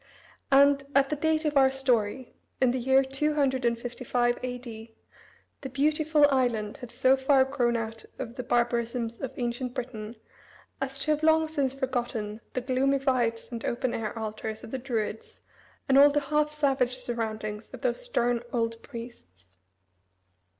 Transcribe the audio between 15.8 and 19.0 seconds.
and all the half savage surroundings of those stern old